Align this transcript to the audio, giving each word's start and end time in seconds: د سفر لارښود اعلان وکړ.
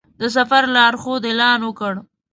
د 0.19 0.23
سفر 0.35 0.63
لارښود 0.75 1.23
اعلان 1.29 1.59
وکړ. 1.65 1.93